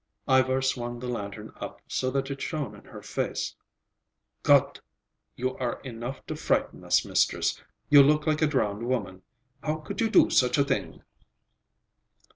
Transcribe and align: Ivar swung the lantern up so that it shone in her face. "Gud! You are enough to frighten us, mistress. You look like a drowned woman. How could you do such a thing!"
Ivar 0.27 0.63
swung 0.63 0.97
the 0.99 1.07
lantern 1.07 1.53
up 1.57 1.79
so 1.87 2.09
that 2.09 2.31
it 2.31 2.41
shone 2.41 2.73
in 2.73 2.85
her 2.85 3.03
face. 3.03 3.55
"Gud! 4.41 4.79
You 5.35 5.55
are 5.57 5.79
enough 5.81 6.25
to 6.25 6.35
frighten 6.35 6.83
us, 6.83 7.05
mistress. 7.05 7.61
You 7.87 8.01
look 8.01 8.25
like 8.25 8.41
a 8.41 8.47
drowned 8.47 8.81
woman. 8.87 9.21
How 9.61 9.75
could 9.75 10.01
you 10.01 10.09
do 10.09 10.31
such 10.31 10.57
a 10.57 10.63
thing!" 10.65 11.03